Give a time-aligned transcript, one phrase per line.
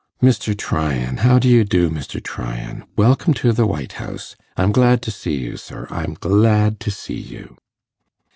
[0.19, 0.57] 'Mr.
[0.57, 2.19] Tryan, how do you do, Mr.
[2.23, 2.85] Tryan?
[2.97, 4.35] Welcome to the White House!
[4.57, 7.55] I'm glad to see you, sir I'm glad to see you.